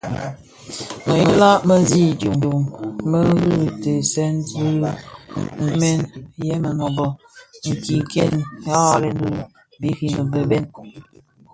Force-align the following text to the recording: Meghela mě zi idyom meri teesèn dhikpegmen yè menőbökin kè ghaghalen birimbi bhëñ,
Meghela 1.05 1.49
mě 1.67 1.75
zi 1.89 2.01
idyom 2.13 2.61
meri 3.09 3.51
teesèn 3.81 4.33
dhikpegmen 4.47 5.99
yè 6.45 6.55
menőbökin 6.63 8.01
kè 8.11 8.23
ghaghalen 8.63 9.19
birimbi 9.79 10.39
bhëñ, 10.49 10.63